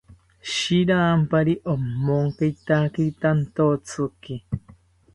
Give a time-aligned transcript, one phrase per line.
[0.51, 4.35] Shirampari omonkeitakiri tantotziki